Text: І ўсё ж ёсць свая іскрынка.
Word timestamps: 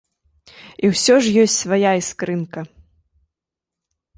І 0.87 0.91
ўсё 0.93 1.15
ж 1.25 1.35
ёсць 1.43 1.57
свая 1.65 1.91
іскрынка. 2.01 2.59